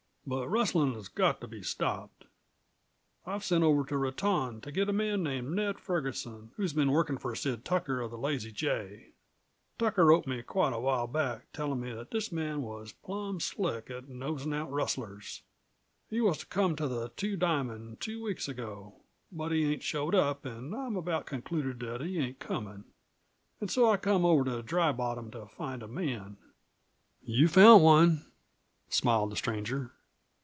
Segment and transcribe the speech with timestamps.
[0.23, 2.25] But rustlin' has got to be stopped.
[3.25, 7.17] I've sent over to Raton to get a man named Ned Ferguson, who's been workin'
[7.17, 9.13] for Sid Tucker, of the Lazy J.
[9.79, 13.89] Tucker wrote me quite a while back, tellin' me that this man was plum slick
[13.89, 15.41] at nosin' out rustlers.
[16.07, 19.01] He was to come to the Two Diamond two weeks ago.
[19.31, 22.85] But he ain't showed up, an' I've about concluded that he ain't comin'.
[23.59, 26.37] An' so I come over to Dry Bottom to find a man."
[27.23, 28.31] "You've found one,"
[28.87, 29.93] smiled the stranger.